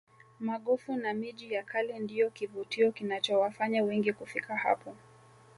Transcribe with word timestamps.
magofu 0.39 0.95
na 0.95 1.13
miji 1.13 1.53
ya 1.53 1.63
kale 1.63 1.99
ndiyo 1.99 2.29
kivutio 2.29 2.91
kinachowafanya 2.91 3.83
wengi 3.83 4.13
kufika 4.13 4.55
hapo 4.55 4.95